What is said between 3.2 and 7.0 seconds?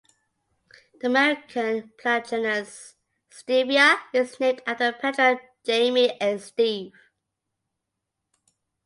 "Stevia" is named after Pedro Jaime Esteve.